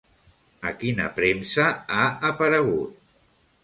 A 0.69 0.73
quina 0.79 1.05
premsa 1.21 1.69
ha 2.01 2.09
aparegut? 2.35 3.03